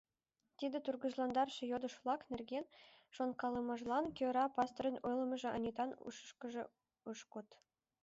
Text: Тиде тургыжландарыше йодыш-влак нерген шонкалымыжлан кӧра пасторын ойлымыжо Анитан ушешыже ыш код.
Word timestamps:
Тиде 0.57 0.77
тургыжландарыше 0.85 1.63
йодыш-влак 1.71 2.21
нерген 2.31 2.65
шонкалымыжлан 3.15 4.05
кӧра 4.17 4.45
пасторын 4.55 4.95
ойлымыжо 5.07 5.47
Анитан 5.57 5.89
ушешыже 6.05 6.63
ыш 7.11 7.19
код. 7.33 7.47